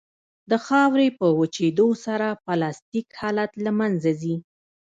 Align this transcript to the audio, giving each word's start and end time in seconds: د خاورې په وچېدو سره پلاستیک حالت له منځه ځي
د 0.49 0.51
خاورې 0.65 1.07
په 1.19 1.27
وچېدو 1.39 1.87
سره 2.05 2.27
پلاستیک 2.45 3.07
حالت 3.19 3.51
له 3.65 3.71
منځه 3.79 4.11
ځي 4.21 4.35